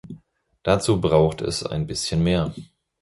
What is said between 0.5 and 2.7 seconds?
Dazu braucht es ein bisschen mehr.